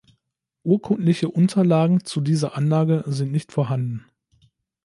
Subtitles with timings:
[0.63, 4.07] Urkundliche Unterlagen zu dieser Anlage sind nicht vorhanden.